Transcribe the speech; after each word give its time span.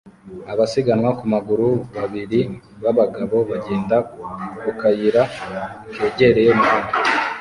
abasiganwa 0.51 1.09
ku 1.19 1.23
maguru 1.33 1.69
babiri 1.95 2.39
b'abagabo 2.81 3.37
bagenda 3.49 3.95
ku 4.61 4.69
kayira 4.79 5.23
kegereye 5.95 6.49
umuhanda 6.55 6.93